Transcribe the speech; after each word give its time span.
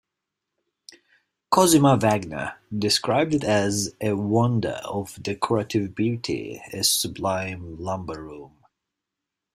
Cosima 1.51 1.95
Wagner 1.95 2.55
described 2.75 3.35
it 3.35 3.43
as 3.43 3.93
a 4.01 4.13
"wonder 4.13 4.81
of 4.83 5.21
decorative 5.21 5.93
beauty, 5.93 6.59
a 6.73 6.83
sublime 6.83 7.77
lumber-room". 7.79 8.65